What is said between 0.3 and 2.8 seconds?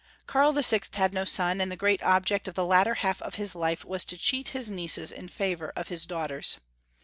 VI. had no son, and the great object of the